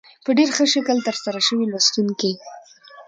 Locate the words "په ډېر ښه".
0.23-0.65